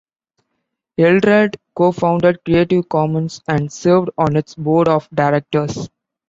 Eldred 0.97 1.59
co-founded 1.75 2.43
Creative 2.43 2.89
Commons 2.89 3.39
and 3.47 3.71
served 3.71 4.09
on 4.17 4.35
its 4.35 4.55
board 4.55 4.87
of 4.87 5.07
directors. 5.13 5.89